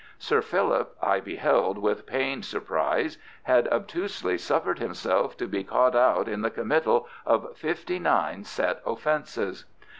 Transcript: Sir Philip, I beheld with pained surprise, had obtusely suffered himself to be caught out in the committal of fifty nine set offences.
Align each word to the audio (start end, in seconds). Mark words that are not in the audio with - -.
Sir 0.17 0.41
Philip, 0.41 0.95
I 0.99 1.19
beheld 1.19 1.77
with 1.77 2.07
pained 2.07 2.43
surprise, 2.43 3.19
had 3.43 3.67
obtusely 3.67 4.35
suffered 4.35 4.79
himself 4.79 5.37
to 5.37 5.45
be 5.47 5.63
caught 5.63 5.95
out 5.95 6.27
in 6.27 6.41
the 6.41 6.49
committal 6.49 7.07
of 7.23 7.55
fifty 7.55 7.99
nine 7.99 8.43
set 8.43 8.81
offences. 8.83 9.65